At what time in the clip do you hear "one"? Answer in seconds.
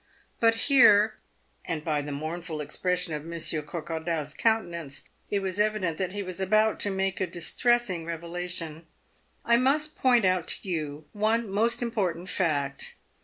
11.11-11.47